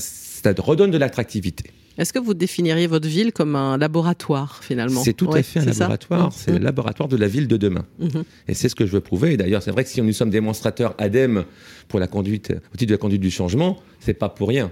[0.60, 1.72] redonne de l'attractivité.
[1.98, 5.60] Est-ce que vous définiriez votre ville comme un laboratoire finalement C'est tout Ouais, à fait
[5.60, 6.26] un laboratoire.
[6.28, 6.32] Mhm.
[6.36, 7.86] C'est le laboratoire de la ville de demain.
[8.00, 8.24] Mhm.
[8.48, 9.34] Et c'est ce que je veux prouver.
[9.34, 11.46] Et d'ailleurs, c'est vrai que si nous sommes démonstrateurs ADEME
[11.88, 14.72] pour la conduite, au titre de la conduite du changement, c'est pas pour rien.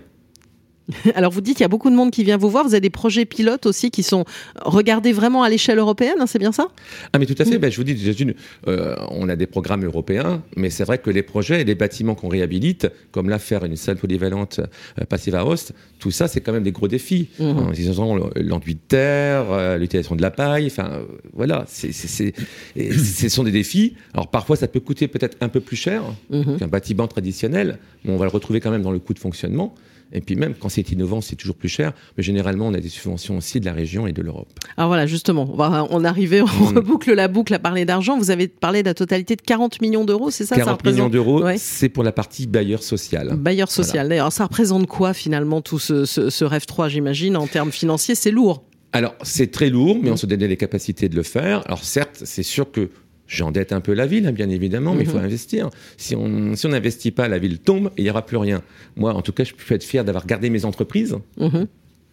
[1.16, 2.64] Alors vous dites qu'il y a beaucoup de monde qui vient vous voir.
[2.64, 4.24] Vous avez des projets pilotes aussi qui sont
[4.64, 6.68] regardés vraiment à l'échelle européenne, hein, c'est bien ça?
[7.14, 7.42] Ah, mais tout Mm.
[7.42, 7.58] à fait.
[7.58, 8.36] Ben, je vous dis,
[8.68, 12.14] euh, on a des programmes européens, mais c'est vrai que les projets et les bâtiments
[12.16, 14.60] qu'on réhabilite, comme là, faire une salle polyvalente
[15.00, 17.30] euh, passive à host, tout ça, c'est quand même des gros défis.
[17.40, 21.00] En utilisant le- l'enduit de terre, euh, l'utilisation de la paille, enfin,
[21.34, 23.96] voilà, c'est, ce sont des défis.
[24.14, 26.58] Alors, parfois, ça peut coûter peut-être un peu plus cher Mhm.
[26.60, 29.74] qu'un bâtiment traditionnel, mais on va le retrouver quand même dans le coût de fonctionnement.
[30.16, 31.94] Et puis même quand c'est innovant, c'est toujours plus cher.
[32.18, 34.48] Mais généralement, on a des subventions aussi de la région et de l'Europe.
[34.78, 36.78] Alors voilà, justement, on va on arrivait, on Mhm.
[36.78, 38.18] reboucle la boucle à parler d'argent.
[38.18, 41.06] Vous avez parlé de la totalité de 40 millions d'euros, c'est ça ça 40 millions
[41.06, 41.58] représente d'euros, Ouais.
[41.58, 43.36] c'est pour la partie bailleur social.
[43.36, 44.08] Bailleur social.
[44.10, 48.16] D'ailleurs, ça représente quoi finalement tout ce, ce, ce rêve 3, j'imagine, en termes financiers?
[48.16, 48.64] C'est lourd.
[48.94, 51.64] Alors, c'est très lourd, mais on se donnait les capacités de le faire.
[51.66, 52.90] Alors, certes, c'est sûr que
[53.28, 55.26] j'endette un peu la ville, hein, bien évidemment, mais il faut Mhm.
[55.26, 55.70] investir.
[55.98, 58.62] Si on si on n'investit pas, la ville tombe et il n'y aura plus rien.
[58.96, 61.16] Moi, en tout cas, je peux être fier d'avoir gardé mes entreprises.
[61.38, 61.68] Mhm.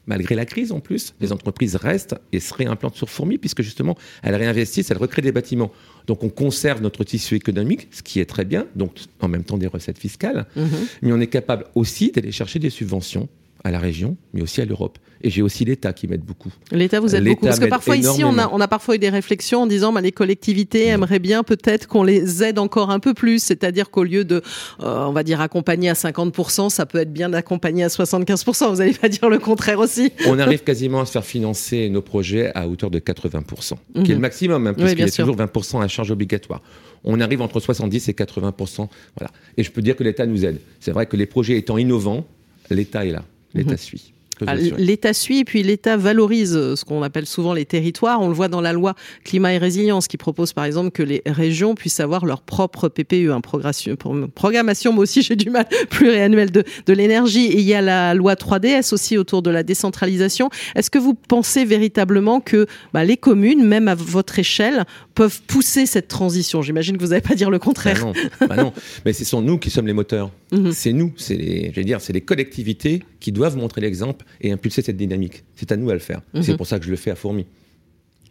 [0.08, 3.96] Malgré la crise en plus, les entreprises restent et se réimplantent sur Fourmi puisque justement
[4.24, 5.70] elles réinvestissent, elles recréent des bâtiments.
[6.08, 9.58] Donc on conserve notre tissu économique, ce qui est très bien, donc en même temps
[9.58, 10.68] des recettes fiscales, Mhm.
[11.02, 13.28] mais on est capable aussi d'aller chercher des subventions
[13.64, 14.98] à la région, mais aussi à l'Europe.
[15.24, 16.50] Et j'ai aussi l'État qui m'aide beaucoup.
[16.72, 17.46] L'État vous aide beaucoup.
[17.46, 18.50] Parce que parfois ici, on a, énormément.
[18.52, 22.02] on a parfois eu des réflexions en disant bah, les collectivités aimeraient bien peut-être qu'on
[22.02, 23.40] les aide encore un peu plus.
[23.40, 24.42] C'est-à-dire qu'au lieu de,
[24.80, 28.70] euh, on va dire, accompagner à 50%, ça peut être bien d'accompagner à 75%.
[28.70, 30.10] Vous n'allez pas dire le contraire aussi.
[30.26, 34.02] On arrive quasiment à se faire financer nos projets à hauteur de 80%, qui est
[34.02, 34.08] Mhm.
[34.14, 35.22] le maximum, hein, Oui, puisqu'il bien y a sûr.
[35.24, 36.62] toujours 20% à charge obligatoire.
[37.04, 38.88] On arrive entre 70 et 80%.
[39.16, 39.30] Voilà.
[39.56, 40.58] Et je peux dire que l'État nous aide.
[40.80, 42.26] C'est vrai que les projets étant innovants,
[42.70, 43.22] l'État est là.
[43.54, 43.76] L'État Mhm.
[43.78, 44.14] suit.
[44.46, 48.20] Ah, L'État suit et puis l'État valorise euh, ce qu'on appelle souvent les territoires.
[48.20, 51.22] On le voit dans la loi climat et résilience qui propose par exemple que les
[51.26, 56.64] régions puissent avoir leur propre PPE, un programmation, moi aussi j'ai du mal, pluriannuel de,
[56.86, 57.46] de l'énergie.
[57.46, 60.50] Et il y a la loi 3DS aussi autour de la décentralisation.
[60.74, 65.86] Est-ce que vous pensez véritablement que bah, les communes, même à votre échelle, peuvent pousser
[65.86, 66.62] cette transition?
[66.62, 68.04] J'imagine que vous n'allez pas dire le contraire.
[68.04, 68.72] Bah non, bah non.
[69.04, 70.30] mais ce sont nous qui sommes les moteurs.
[70.52, 70.72] Mhm.
[70.72, 74.96] C'est nous, c'est les, dire, c'est les collectivités qui doivent montrer l'exemple et impulser cette
[74.96, 75.44] dynamique.
[75.56, 76.20] C'est à nous à le faire.
[76.34, 76.42] Mhm.
[76.42, 77.46] C'est pour ça que je le fais à Fourmi.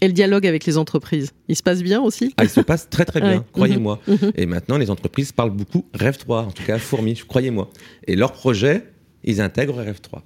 [0.04, 2.34] Et le dialogue avec les entreprises, il se passe bien aussi?
[2.38, 4.00] Ah, Il se passe très très bien, croyez-moi.
[4.08, 4.32] Mhm.
[4.36, 7.70] Et maintenant, les entreprises parlent beaucoup Rêve 3, en tout cas Fourmi, croyez-moi.
[8.08, 8.84] Et leurs projets,
[9.24, 10.24] ils intègrent Rêve 3.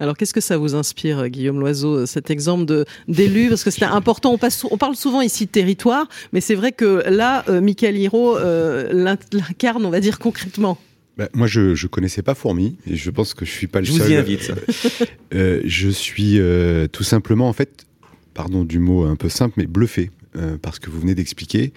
[0.00, 4.32] Alors, qu'est-ce que ça vous inspire, Guillaume Loiseau, cet exemple d'élu Parce que c'est important.
[4.32, 7.96] On, passe, on, parle souvent ici de territoire, mais c'est vrai que là, euh, Michael
[7.96, 10.78] Hiro euh, l'incarne, on va dire concrètement.
[11.16, 13.86] Bah, moi, je ne connaissais pas Fourmi et je pense que je suis pas le
[13.86, 14.00] je seul.
[14.00, 14.52] Je vous y invite.
[15.34, 17.86] Euh, je suis euh, tout simplement, en fait,
[18.34, 21.72] pardon du mot un peu simple, mais bluffé euh, parce que vous venez d'expliquer.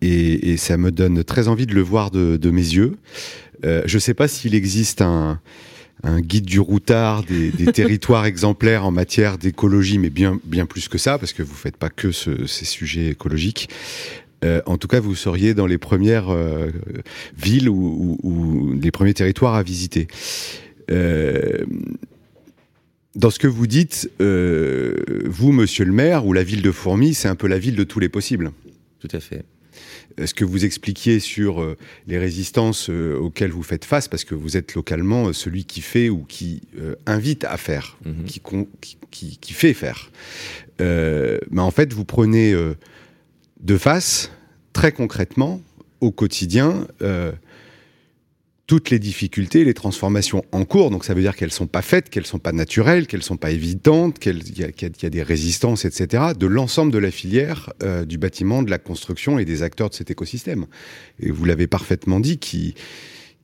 [0.00, 2.96] Et, et, ça me donne très envie de le voir de, de mes yeux.
[3.64, 5.40] Euh, je ne sais pas s'il existe un,
[6.02, 10.88] un, guide du routard des, des territoires exemplaires en matière d'écologie, mais bien, bien plus
[10.88, 13.68] que ça, parce que vous faites pas que ce, ces sujets écologiques.
[14.44, 16.70] Euh, en tout cas, vous seriez dans les premières euh,
[17.36, 20.06] villes ou, les premiers territoires à visiter.
[20.90, 21.64] Euh,
[23.14, 27.28] dans ce que vous dites, vous, monsieur le maire, ou la ville de Fourmi, c'est
[27.28, 28.52] un peu la ville de tous les possibles.
[28.98, 29.44] Tout à fait.
[30.24, 31.76] Ce que vous expliquiez sur
[32.06, 36.24] les résistances auxquelles vous faites face, parce que vous êtes localement celui qui fait ou
[36.28, 36.62] qui
[37.06, 38.24] invite à faire, mhm.
[38.24, 38.40] qui,
[39.40, 40.10] qui, fait faire.
[40.80, 42.52] mais en fait, vous prenez
[43.64, 44.30] de face,
[44.72, 45.60] très concrètement,
[46.00, 47.32] au quotidien, euh,
[48.66, 50.90] toutes les difficultés, les transformations en cours.
[50.90, 53.50] Donc ça veut dire qu'elles sont pas faites, qu'elles sont pas naturelles, qu'elles sont pas
[53.50, 56.32] évidentes, qu'il y, a des résistances, etc.
[56.38, 59.94] De l'ensemble de la filière euh, du bâtiment, de la construction et des acteurs de
[59.94, 60.66] cet écosystème.
[61.20, 62.74] Et vous l'avez parfaitement dit, qui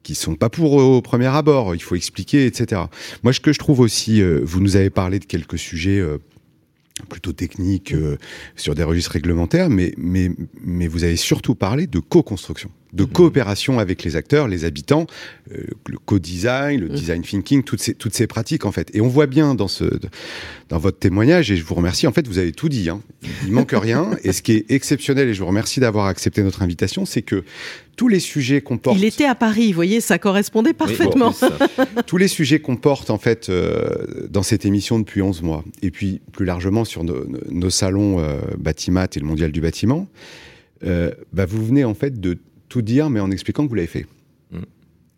[0.02, 1.74] qui sont pas pour au premier abord.
[1.74, 2.80] Il faut expliquer, etc.
[3.22, 6.02] Moi, ce que je trouve aussi, euh, vous nous avez parlé de quelques sujets
[7.08, 8.16] plutôt technique euh,
[8.56, 13.10] sur des registres réglementaires, mais, mais, mais vous avez surtout parlé de co-construction, de mhm.
[13.10, 15.06] coopération avec les acteurs, les habitants,
[15.52, 16.94] euh, le co-design, le mhm.
[16.94, 18.90] design thinking, toutes ces, toutes ces pratiques en fait.
[18.94, 19.84] Et on voit bien dans, ce,
[20.68, 23.00] dans votre témoignage, et je vous remercie, en fait vous avez tout dit, hein.
[23.46, 26.62] il manque rien, et ce qui est exceptionnel, et je vous remercie d'avoir accepté notre
[26.62, 27.44] invitation, c'est que
[27.96, 28.96] tous les sujets qu'on porte.
[28.96, 31.34] Il était à Paris, vous voyez, ça correspondait parfaitement.
[32.06, 35.90] tous les sujets qu'on porte en fait euh, dans cette émission depuis 11 mois, et
[35.90, 40.08] puis plus largement sur nos, salons euh, Batimat et le Mondial du bâtiment,
[40.82, 42.38] euh, bah, vous venez en fait de
[42.70, 44.06] tout dire, mais en expliquant que vous l'avez fait.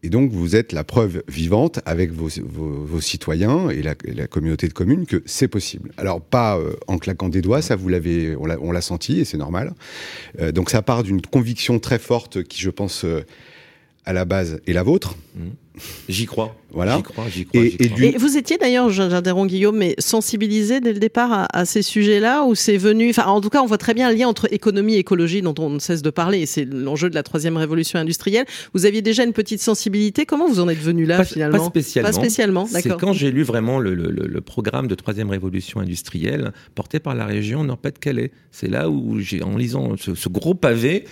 [0.04, 4.66] Et donc, vous êtes la preuve vivante avec vos, vos, citoyens et la, la, communauté
[4.66, 5.92] de communes que c'est possible.
[5.96, 9.36] Alors, pas euh, en claquant des doigts, ça vous l'avez, on l'a senti et c'est
[9.36, 9.74] normal.
[10.40, 13.24] Euh, donc, ça part d'une conviction très forte qui, je pense, euh,
[14.04, 15.16] à la base est la vôtre.
[15.36, 15.40] Mmh.
[16.08, 16.54] J'y crois.
[16.70, 16.96] Voilà.
[16.96, 21.48] J'y crois, j'y crois, et, vous étiez d'ailleurs, j'interromps Guillaume, mais sensibilisé dès le départ
[21.52, 23.10] à, ces sujets-là ou c'est venu.
[23.10, 25.54] Enfin, en tout cas, on voit très bien le lien entre économie et écologie dont
[25.58, 26.40] on ne cesse de parler.
[26.40, 28.46] Et c'est l'enjeu de la troisième révolution industrielle.
[28.74, 30.26] Vous aviez déjà une petite sensibilité.
[30.26, 32.10] Comment vous en êtes venu là finalement Pas spécialement.
[32.10, 32.66] Pas spécialement.
[32.66, 37.14] C'est quand j'ai lu vraiment le, le, le, programme de troisième révolution industrielle porté par
[37.14, 38.32] la région Nord-Pas-de-Calais.
[38.50, 41.04] C'est là où j'ai, en lisant ce, ce gros pavé.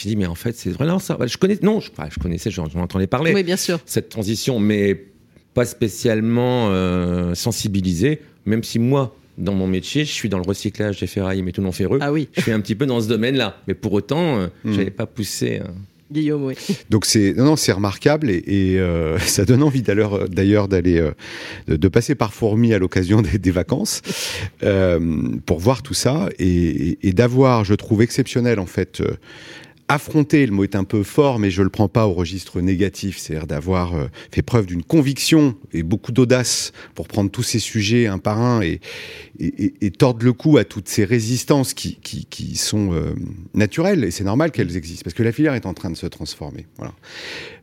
[0.00, 1.18] J'ai dit, mais en fait, c'est vraiment ça.
[1.26, 3.34] Je connais, non, je, je connaissais, j'en entendais parler.
[3.34, 3.80] Oui, bien sûr.
[3.84, 5.06] Cette transition, mais
[5.54, 11.00] pas spécialement euh, sensibilisé, même si moi, dans mon métier, je suis dans le recyclage
[11.00, 11.98] des ferrailles mais tout non ferreux.
[12.00, 12.28] Ah oui.
[12.36, 13.60] Je suis un petit peu dans ce domaine-là.
[13.66, 15.62] Mais pour autant, euh, j'avais pas poussé.
[15.64, 15.68] Euh,
[16.10, 16.54] Guillaume, oui.
[16.90, 21.12] Donc c'est non, non c'est remarquable et, et euh, ça donne envie d'ailleurs d'aller euh,
[21.66, 24.02] de, passer par Fourmi à l'occasion des, des, vacances
[24.62, 24.98] euh,
[25.44, 29.02] pour voir tout ça et, et d'avoir, je trouve exceptionnel en fait
[29.88, 33.18] affronter, le mot est un peu fort, mais je le prends pas au registre négatif,
[33.18, 38.06] c'est-à-dire d'avoir euh, fait preuve d'une conviction et beaucoup d'audace pour prendre tous ces sujets
[38.06, 38.80] un par un et,
[39.40, 43.14] et, et tordre le cou à toutes ces résistances qui, qui, qui sont euh,
[43.54, 46.06] naturelles et c'est normal qu'elles existent parce que la filière est en train de se
[46.06, 46.66] transformer.
[46.76, 46.92] Voilà,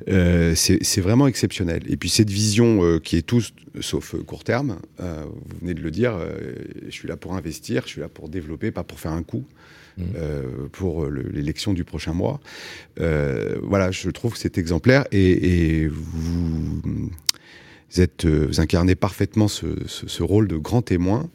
[0.10, 1.84] euh, c'est vraiment exceptionnel.
[1.88, 6.18] Et puis cette vision qui est tous sauf court terme, vous venez de le dire,
[6.86, 9.46] je suis là pour investir, je suis là pour développer, pas pour faire un coup.
[9.98, 10.04] Mmh.
[10.74, 12.40] Pour l'élection du prochain mois.
[13.00, 17.12] Euh, voilà, je trouve que c'est exemplaire et, et vous,
[17.98, 21.30] êtes, euh, vous incarnez parfaitement ce, ce, ce, rôle de grand témoin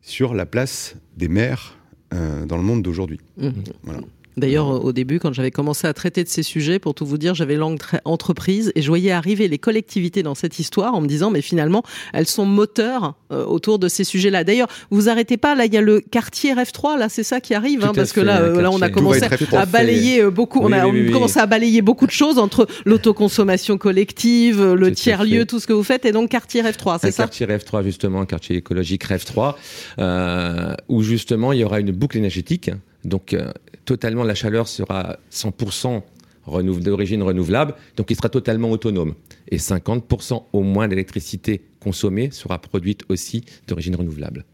[0.00, 1.78] sur la place des maires
[2.12, 3.20] euh, dans le monde d'aujourd'hui.
[3.36, 3.50] Mmh.
[3.82, 4.00] Voilà.
[4.36, 7.34] D'ailleurs, au début, quand j'avais commencé à traiter de ces sujets, pour tout vous dire,
[7.34, 11.06] j'avais langue très entreprise et je voyais arriver les collectivités dans cette histoire en me
[11.06, 14.44] disant, mais finalement, elles sont moteurs euh, autour de ces sujets-là.
[14.44, 17.54] D'ailleurs, vous arrêtez pas, là, il y a le quartier F3, là, c'est ça qui
[17.54, 20.72] arrive, hein, parce que là, euh, là, on a commencé à balayer euh, beaucoup, on
[20.72, 25.72] a commencé à balayer beaucoup de choses entre l'autoconsommation collective, le tiers-lieu, tout ce que
[25.72, 29.54] vous faites, et donc quartier F3, c'est ça Quartier F3, justement, quartier écologique REF3,
[29.98, 32.70] euh, où justement, il y aura une boucle énergétique.
[33.04, 33.36] Donc,
[33.84, 36.02] totalement, la chaleur sera 100%
[36.46, 39.14] d'origine renouvelable, donc il sera totalement autonome.
[39.48, 44.44] Et 50% au moins d'électricité consommée sera produite aussi d'origine renouvelable.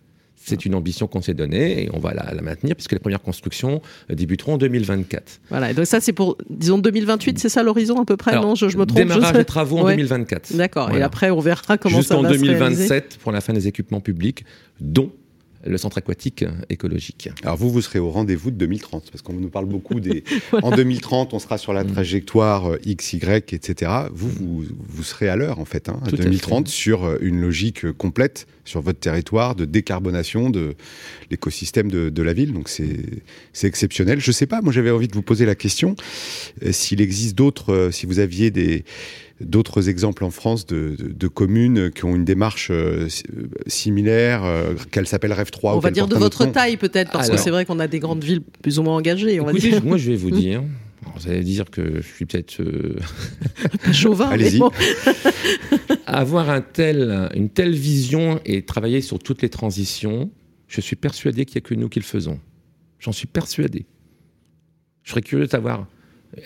[0.42, 3.82] C'est une ambition qu'on s'est donnée et on va la, maintenir puisque les premières constructions
[4.10, 5.40] euh, débuteront en 2024.
[5.50, 8.34] Voilà, et donc ça c'est pour, disons, 2028, c'est ça l'horizon à peu près?
[8.36, 10.56] Non, je, me trompe Démarrage des travaux en 2024.
[10.56, 14.44] D'accord, et après on verra comment ça va 2027 pour la fin des équipements publics,
[14.80, 15.12] dont
[15.64, 17.29] le centre aquatique écologique.
[17.42, 20.25] Alors vous, vous serez au rendez-vous de 2030, parce qu'on nous parle beaucoup des...
[20.62, 21.92] En 2030, on sera sur la mm.
[21.92, 23.92] trajectoire euh, X, Y, etc.
[24.12, 27.92] Vous, vous, vous serez à l'heure, en fait, hein, 2030, sur euh, une logique euh,
[27.92, 30.74] complète sur votre territoire de décarbonation de
[31.30, 32.52] l'écosystème de, de, la ville.
[32.52, 34.20] Donc c'est exceptionnel.
[34.20, 35.96] Je sais pas, moi j'avais envie de vous poser la question,
[36.70, 38.85] s'il existe d'autres, si vous aviez des
[39.40, 43.09] d'autres exemples en France de, de, communes qui ont une démarche euh,
[43.66, 47.37] similaire, euh, qu'elle s'appelle Rêve 3 On va dire de votre taille peut-être, parce que
[47.37, 49.40] c'est vrai qu'on a des grandes villes plus ou moins engagées.
[49.40, 49.83] On va dire.
[49.85, 50.62] Moi je vais vous dire,
[51.20, 52.96] vous allez dire que je suis peut-être euh...
[53.92, 54.28] chauvin.
[54.30, 54.61] Allez-y.
[56.06, 60.30] Avoir un tel, une telle vision et travailler sur toutes les transitions,
[60.66, 62.40] je suis persuadé qu'il n'y a que nous qui le faisons.
[62.98, 63.87] J'en suis persuadé.
[65.02, 65.87] Je serais curieux de savoir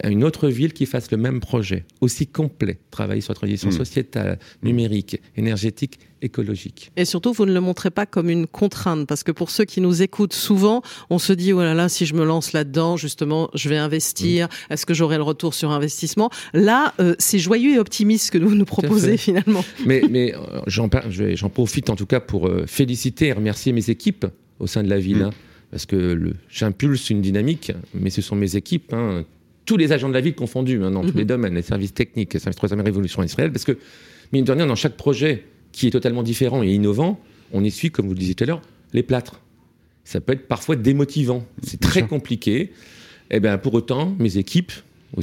[0.05, 3.73] une autre ville qui fasse le même projet, aussi complet, travailler sur la transition hmm.
[3.73, 6.91] sociétale, numérique, énergétique, écologique.
[6.97, 9.81] Et surtout, vous ne le montrez pas comme une contrainte, parce que pour ceux qui
[9.81, 13.51] nous écoutent souvent, on se dit, oh là là, si je me lance là-dedans, justement,
[13.55, 14.73] je vais investir, hmm.
[14.73, 16.31] est-ce que j'aurai le retour sur investissement?
[16.55, 19.65] Là, euh, c'est joyeux et optimiste que vous nous proposez finalement.
[19.85, 20.89] Mais, mais euh, j'en
[21.51, 24.27] profite en tout cas pour euh, féliciter et remercier mes équipes
[24.59, 25.19] au sein de la ville.
[25.19, 25.25] Hmm.
[25.25, 25.31] Hein,
[25.71, 29.25] parce que j'impulse une dynamique, mais ce sont mes équipes, hein,
[29.65, 31.29] tous les agents de la ville confondus, hein, dans tous les mhm.
[31.29, 33.79] domaines, les services techniques, les services troisième révolution industrielle, parce que,
[34.33, 37.21] mine de rien, dans chaque projet qui est totalement différent et innovant,
[37.53, 39.41] on essuie, comme vous le disiez tout à l'heure, les plâtres.
[40.05, 41.47] Ça peut être parfois démotivant.
[41.63, 42.61] C'est très compliqué.
[43.31, 44.73] Et eh bien, pour autant, mes équipes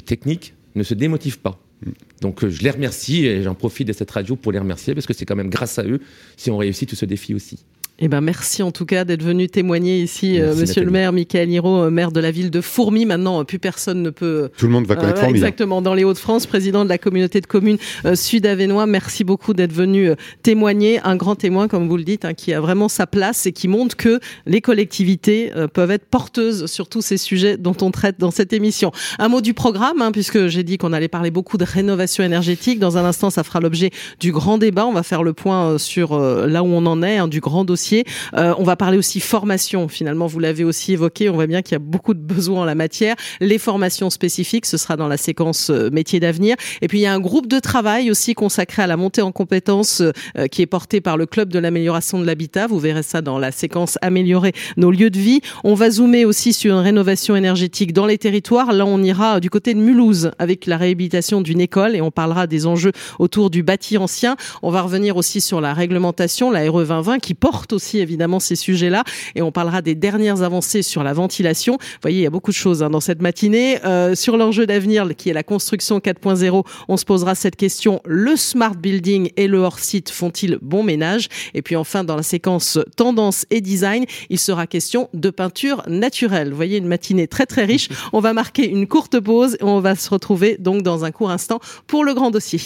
[0.05, 1.59] techniques ne se démotivent pas.
[1.85, 1.91] Mm.
[2.21, 5.13] Donc je les remercie et j'en profite de cette radio pour les remercier parce que
[5.13, 5.99] c'est quand même grâce à eux
[6.37, 7.59] si on réussit tout ce défi aussi.
[8.03, 11.51] Eh ben merci en tout cas d'être venu témoigner ici, euh, Monsieur le maire, Michael
[11.51, 13.05] Hiro, euh, maire de la ville de Fourmi.
[13.05, 14.49] Maintenant, plus personne ne peut.
[14.57, 15.37] Tout le monde va connaître euh, Fourmi.
[15.37, 17.77] Exactement, dans les Hauts-de-France, président de la communauté de communes
[18.15, 18.87] sud-avenois.
[18.87, 20.09] Merci beaucoup d'être venu
[20.41, 23.51] témoigner, un grand témoin, comme vous le dites, hein, qui a vraiment sa place et
[23.51, 28.15] qui montre que les collectivités peuvent être porteuses sur tous ces sujets dont on traite
[28.19, 28.91] dans cette émission.
[29.19, 32.79] Un mot du programme, hein, puisque j'ai dit qu'on allait parler beaucoup de rénovation énergétique.
[32.79, 34.87] Dans un instant, ça fera l'objet du grand débat.
[34.87, 37.90] On va faire le point sur là où on en est, hein, du grand dossier
[38.35, 39.87] euh, on va parler aussi formation.
[39.87, 41.29] Finalement, vous l'avez aussi évoqué.
[41.29, 43.15] On voit bien qu'il y a beaucoup de besoins en la matière.
[43.39, 46.55] Les formations spécifiques, ce sera dans la séquence euh, métiers d'avenir.
[46.81, 49.31] Et puis il y a un groupe de travail aussi consacré à la montée en
[49.31, 52.67] compétences euh, qui est porté par le club de l'amélioration de l'habitat.
[52.67, 55.41] Vous verrez ça dans la séquence améliorer nos lieux de vie.
[55.63, 58.73] On va zoomer aussi sur une rénovation énergétique dans les territoires.
[58.73, 62.47] Là, on ira du côté de Mulhouse avec la réhabilitation d'une école et on parlera
[62.47, 64.35] des enjeux autour du bâti ancien.
[64.61, 68.39] On va revenir aussi sur la réglementation, la RE 2020, qui porte aussi aussi évidemment
[68.39, 69.03] ces sujets-là
[69.35, 71.73] et on parlera des dernières avancées sur la ventilation.
[71.73, 73.83] Vous voyez, il y a beaucoup de choses hein, dans cette matinée.
[73.85, 78.35] Euh, sur l'enjeu d'avenir qui est la construction 4.0, on se posera cette question le
[78.35, 81.27] smart building et le hors-site font-ils bon ménage?
[81.55, 86.49] Et puis enfin, dans la séquence tendance et design, il sera question de peinture naturelle.
[86.51, 87.89] Vous voyez, une matinée très très riche.
[88.13, 91.31] On va marquer une courte pause et on va se retrouver donc dans un court
[91.31, 92.59] instant pour le grand dossier.